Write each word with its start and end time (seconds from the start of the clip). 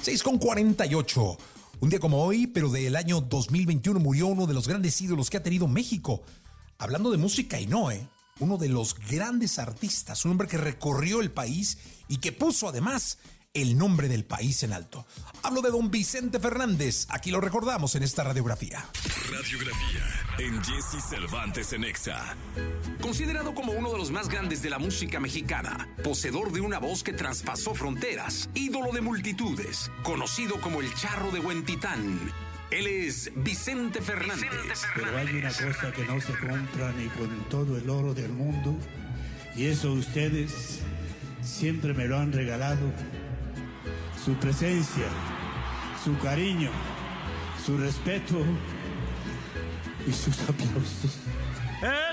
6 0.00 0.22
con 0.22 0.38
48. 0.38 1.36
Un 1.80 1.90
día 1.90 2.00
como 2.00 2.24
hoy, 2.24 2.46
pero 2.46 2.70
del 2.70 2.96
año 2.96 3.20
2021, 3.20 4.00
murió 4.00 4.26
uno 4.26 4.46
de 4.46 4.54
los 4.54 4.66
grandes 4.66 5.00
ídolos 5.00 5.30
que 5.30 5.36
ha 5.36 5.42
tenido 5.42 5.68
México. 5.68 6.22
Hablando 6.78 7.10
de 7.10 7.18
música 7.18 7.60
y 7.60 7.66
no, 7.66 7.90
¿eh? 7.90 8.08
Uno 8.40 8.56
de 8.56 8.68
los 8.68 8.98
grandes 8.98 9.58
artistas, 9.58 10.24
un 10.24 10.32
hombre 10.32 10.48
que 10.48 10.56
recorrió 10.56 11.20
el 11.20 11.30
país 11.30 11.78
y 12.08 12.18
que 12.18 12.32
puso 12.32 12.68
además 12.68 13.18
el 13.62 13.76
nombre 13.76 14.08
del 14.08 14.24
país 14.24 14.62
en 14.62 14.72
alto. 14.72 15.06
Hablo 15.42 15.62
de 15.62 15.70
don 15.70 15.90
Vicente 15.90 16.38
Fernández, 16.38 17.06
aquí 17.10 17.30
lo 17.30 17.40
recordamos 17.40 17.94
en 17.94 18.02
esta 18.02 18.24
radiografía. 18.24 18.84
Radiografía 19.30 20.18
en 20.38 20.62
Jesse 20.62 21.02
Cervantes 21.02 21.72
en 21.72 21.84
Exa. 21.84 22.36
Considerado 23.00 23.54
como 23.54 23.72
uno 23.72 23.90
de 23.90 23.98
los 23.98 24.10
más 24.10 24.28
grandes 24.28 24.62
de 24.62 24.70
la 24.70 24.78
música 24.78 25.18
mexicana, 25.18 25.88
poseedor 26.04 26.52
de 26.52 26.60
una 26.60 26.78
voz 26.78 27.02
que 27.02 27.12
traspasó 27.12 27.74
fronteras, 27.74 28.48
ídolo 28.54 28.92
de 28.92 29.00
multitudes, 29.00 29.90
conocido 30.02 30.60
como 30.60 30.80
el 30.80 30.94
charro 30.94 31.30
de 31.32 31.40
Huentitán. 31.40 32.32
Él 32.70 32.86
es 32.86 33.32
Vicente 33.34 34.00
Fernández. 34.00 34.82
Pero 34.94 35.16
hay 35.16 35.28
una 35.34 35.48
cosa 35.48 35.92
que 35.92 36.04
no 36.04 36.20
se 36.20 36.32
compra 36.38 36.92
ni 36.92 37.08
con 37.08 37.48
todo 37.48 37.76
el 37.76 37.90
oro 37.90 38.14
del 38.14 38.30
mundo, 38.30 38.76
y 39.56 39.66
eso 39.66 39.92
ustedes 39.92 40.80
siempre 41.42 41.94
me 41.94 42.06
lo 42.06 42.18
han 42.18 42.32
regalado 42.32 42.92
su 44.24 44.34
presencia, 44.34 45.08
su 46.04 46.16
cariño, 46.18 46.70
su 47.64 47.76
respeto 47.78 48.36
y 50.06 50.12
sus 50.12 50.40
aplausos. 50.48 51.18
Estos 51.80 52.07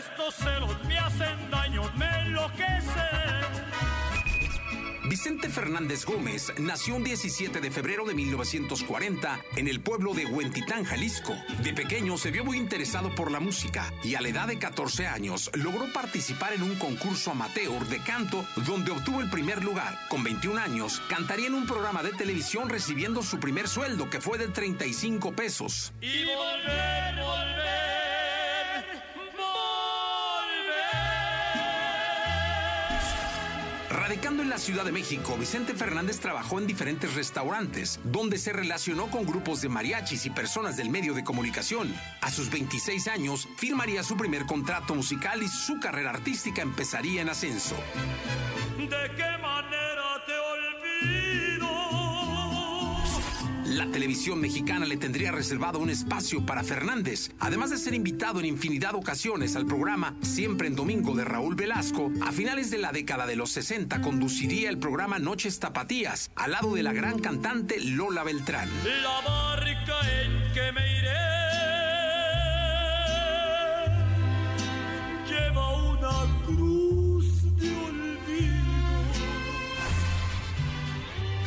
Vicente 5.16 5.48
Fernández 5.48 6.04
Gómez 6.04 6.52
nació 6.60 6.96
un 6.96 7.05
17 7.05 7.62
de 7.62 7.72
febrero 7.72 8.04
de 8.04 8.14
1940 8.14 9.46
en 9.56 9.70
el 9.70 9.80
pueblo 9.80 10.14
de 10.14 10.26
Huentitán, 10.26 10.84
Jalisco. 10.84 11.34
De 11.64 11.72
pequeño 11.72 12.17
se 12.17 12.31
vio 12.31 12.44
muy 12.44 12.58
interesado 12.58 13.16
por 13.16 13.31
la 13.31 13.39
música 13.39 13.94
y 14.04 14.16
a 14.16 14.22
la 14.22 14.28
edad 14.28 14.48
de 14.50 14.59
14 14.59 15.08
años 15.08 15.50
logró 15.54 15.86
participar 15.94 16.52
en 16.52 16.64
un 16.64 16.76
concurso 16.76 17.31
amateur 17.31 17.88
de 17.88 18.04
canto 18.04 18.45
donde 18.66 18.92
obtuvo 18.92 19.22
el 19.22 19.30
primer 19.30 19.64
lugar. 19.64 19.98
Con 20.09 20.22
21 20.22 20.59
años 20.59 21.02
cantaría 21.08 21.48
en 21.48 21.54
un 21.54 21.66
programa 21.66 22.04
de 22.04 22.11
televisión 22.11 22.67
recibiendo 22.67 23.23
su 23.23 23.39
primer 23.39 23.70
sueldo 23.70 24.09
que 24.09 24.20
fue 24.20 24.38
de 24.38 24.50
35 24.50 25.32
pesos. 25.32 25.94
Y 26.02 26.26
volver, 26.26 27.16
volver. 27.23 27.45
Radicando 34.08 34.44
en 34.44 34.52
la 34.52 34.59
Ciudad 34.59 34.86
de 34.86 34.92
México, 34.92 35.36
Vicente 35.36 35.73
Fernández 35.73 36.20
trabajó 36.20 36.59
en 36.59 36.67
diferentes 36.67 37.16
restaurantes, 37.16 38.00
donde 38.03 38.38
se 38.38 38.53
relacionó 38.53 39.08
con 39.08 39.25
grupos 39.25 39.61
de 39.61 39.70
mariachis 39.70 40.28
y 40.28 40.30
personas 40.30 40.78
del 40.78 40.92
medio 40.92 41.16
de 41.16 41.23
comunicación. 41.23 41.92
A 42.22 42.30
sus 42.30 42.52
26 42.52 43.08
años, 43.08 43.48
firmaría 43.58 44.03
su 44.03 44.16
primer 44.16 44.45
contrato 44.45 44.94
musical 44.94 45.42
y 45.42 45.48
su 45.48 45.80
carrera 45.80 46.11
artística 46.11 46.61
empezaría 46.61 47.23
en 47.23 47.30
ascenso. 47.30 47.76
¿De 48.78 49.16
qué 49.16 49.45
La 53.76 53.88
televisión 53.88 54.40
mexicana 54.40 54.86
le 54.86 54.95
tendría 54.95 55.34
reservado 55.34 55.80
un 55.80 55.90
espacio 55.90 56.45
para 56.45 56.64
Fernández, 56.64 57.31
además 57.40 57.72
de 57.72 57.78
ser 57.78 57.94
invitado 57.94 58.40
en 58.40 58.45
infinidad 58.45 58.92
de 58.92 59.00
ocasiones 59.00 59.58
al 59.58 59.66
programa 59.66 60.16
Siempre 60.22 60.70
en 60.70 60.78
Domingo 60.78 61.14
de 61.14 61.26
Raúl 61.26 61.56
Velasco. 61.56 62.09
A 62.22 62.32
finales 62.32 62.72
de 62.72 62.78
la 62.78 62.94
década 62.94 63.26
de 63.26 63.36
los 63.36 63.52
60 63.52 64.02
conduciría 64.02 64.70
el 64.70 64.78
programa 64.78 65.20
Noches 65.20 65.59
Tapatías, 65.59 66.32
al 66.38 66.52
lado 66.52 66.73
de 66.73 66.84
la 66.84 66.94
gran 66.94 67.20
cantante 67.20 67.82
Lola 67.82 68.23
Beltrán. 68.23 68.70
La 69.04 69.56
en 70.23 70.34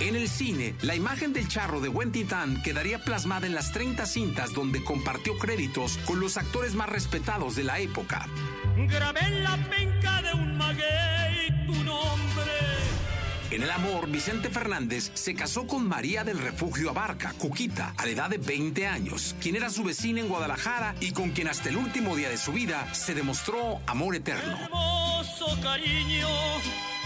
En 0.09 0.17
el 0.17 0.31
cine, 0.31 0.75
la 0.81 0.95
imagen 0.95 1.35
del 1.35 1.49
charro 1.49 1.83
de 1.83 1.91
Huentitán 1.91 2.63
quedaría 2.63 2.99
plasmada 2.99 3.47
en 3.47 3.55
las 3.55 3.73
30 3.73 4.07
cintas 4.07 4.55
donde 4.55 4.83
compartió 4.83 5.37
créditos 5.37 5.99
con 6.07 6.19
los 6.19 6.39
actores 6.39 6.75
más 6.75 6.89
respetados 6.89 7.57
de 7.57 7.65
la 7.65 7.79
época. 7.79 8.27
Grabé 8.75 9.21
en 9.21 9.45
la 9.45 9.59
penca 9.69 10.23
de 10.23 10.33
un 10.33 10.57
maguey 10.57 11.67
tu 11.67 11.75
nombre. 11.85 12.53
En 13.51 13.63
el 13.63 13.71
amor, 13.71 14.09
Vicente 14.09 14.49
Fernández 14.49 15.11
se 15.13 15.35
casó 15.35 15.67
con 15.67 15.87
María 15.87 16.25
del 16.25 16.39
Refugio 16.39 16.89
Abarca, 16.89 17.35
Cuquita, 17.35 17.93
a 17.99 18.07
la 18.07 18.11
edad 18.11 18.31
de 18.31 18.39
20 18.39 18.87
años, 18.87 19.37
quien 19.43 19.57
era 19.57 19.69
su 19.69 19.85
vecina 19.85 20.21
en 20.21 20.29
Guadalajara 20.29 20.95
y 21.01 21.13
con 21.13 21.33
quien 21.33 21.49
hasta 21.49 21.69
el 21.69 21.77
último 21.77 22.17
día 22.17 22.31
de 22.31 22.39
su 22.39 22.53
vida 22.53 22.95
se 22.95 23.15
demostró 23.15 23.83
amor 23.87 24.17
eterno. 24.17 24.57
Hermoso 24.57 25.61
cariño 25.61 26.29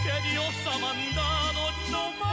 que 0.03 0.29
Dios 0.31 0.55
ha 0.71 0.77
mandado 0.79 1.71
no 1.91 2.11
más 2.23 2.32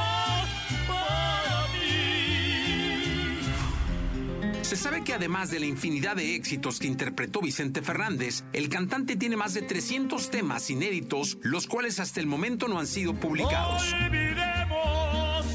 Se 4.71 4.77
sabe 4.77 5.03
que 5.03 5.13
además 5.13 5.51
de 5.51 5.59
la 5.59 5.67
infinidad 5.67 6.15
de 6.15 6.37
éxitos 6.37 6.79
que 6.79 6.87
interpretó 6.87 7.41
Vicente 7.41 7.83
Fernández, 7.83 8.45
el 8.53 8.69
cantante 8.69 9.17
tiene 9.17 9.37
más 9.37 9.53
de 9.53 9.63
300 9.63 10.31
temas 10.31 10.71
inéditos, 10.71 11.39
los 11.43 11.67
cuales 11.67 11.99
hasta 11.99 12.21
el 12.21 12.29
momento 12.29 12.69
no 12.69 12.79
han 12.79 12.87
sido 12.87 13.13
publicados. 13.13 13.93
Olvidemos 13.93 15.47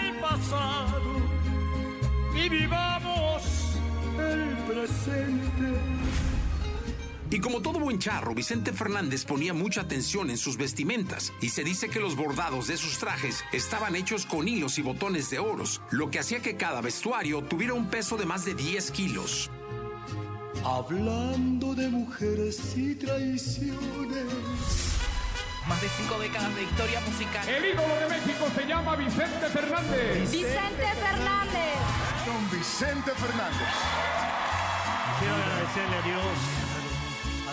el 0.00 0.16
pasado 0.16 1.20
y 2.34 2.48
vivamos 2.48 3.42
el 4.18 4.56
presente. 4.64 6.31
Y 7.32 7.40
como 7.40 7.62
todo 7.62 7.80
buen 7.80 7.98
charro, 7.98 8.34
Vicente 8.34 8.74
Fernández 8.74 9.24
ponía 9.24 9.54
mucha 9.54 9.80
atención 9.80 10.28
en 10.28 10.36
sus 10.36 10.58
vestimentas 10.58 11.32
y 11.40 11.48
se 11.48 11.64
dice 11.64 11.88
que 11.88 11.98
los 11.98 12.14
bordados 12.14 12.66
de 12.66 12.76
sus 12.76 12.98
trajes 12.98 13.42
estaban 13.52 13.96
hechos 13.96 14.26
con 14.26 14.46
hilos 14.46 14.78
y 14.78 14.82
botones 14.82 15.30
de 15.30 15.38
oros, 15.38 15.80
lo 15.90 16.10
que 16.10 16.18
hacía 16.18 16.42
que 16.42 16.58
cada 16.58 16.82
vestuario 16.82 17.42
tuviera 17.42 17.72
un 17.72 17.86
peso 17.86 18.18
de 18.18 18.26
más 18.26 18.44
de 18.44 18.54
10 18.54 18.90
kilos. 18.90 19.50
Hablando 20.62 21.74
de 21.74 21.88
mujeres 21.88 22.76
y 22.76 22.94
traiciones. 22.96 23.78
Más 25.66 25.80
de 25.80 25.88
cinco 25.88 26.18
décadas 26.18 26.54
de 26.54 26.64
historia 26.64 27.00
musical. 27.00 27.48
El 27.48 27.64
ídolo 27.64 27.94
de 27.96 28.08
México 28.10 28.46
se 28.54 28.66
llama 28.66 28.94
Vicente 28.96 29.46
Fernández. 29.48 30.30
Vicente 30.30 30.86
Fernández. 31.00 31.78
Don 32.26 32.50
Vicente 32.58 33.10
Fernández. 33.12 33.68
Quiero 35.18 35.34
agradecerle 35.36 35.96
a 35.96 36.02
Dios, 36.02 36.71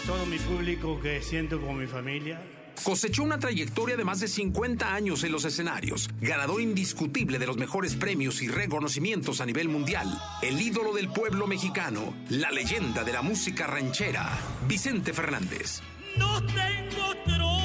todo 0.09 0.25
mi 0.25 0.39
público 0.39 0.99
que 0.99 1.21
siento 1.21 1.61
como 1.61 1.75
mi 1.75 1.85
familia. 1.85 2.41
Cosechó 2.83 3.21
una 3.21 3.37
trayectoria 3.37 3.95
de 3.95 4.03
más 4.03 4.19
de 4.19 4.27
50 4.27 4.91
años 4.91 5.23
en 5.23 5.31
los 5.31 5.45
escenarios, 5.45 6.09
ganador 6.19 6.61
indiscutible 6.61 7.37
de 7.37 7.45
los 7.45 7.57
mejores 7.57 7.95
premios 7.95 8.41
y 8.41 8.47
reconocimientos 8.47 9.39
a 9.39 9.45
nivel 9.45 9.69
mundial, 9.69 10.07
el 10.41 10.59
ídolo 10.59 10.93
del 10.93 11.09
pueblo 11.09 11.45
mexicano, 11.45 12.15
la 12.29 12.49
leyenda 12.49 13.03
de 13.03 13.13
la 13.13 13.21
música 13.21 13.67
ranchera, 13.67 14.35
Vicente 14.67 15.13
Fernández. 15.13 15.81
No 16.17 16.43
tengo 16.47 17.13
trono 17.25 17.58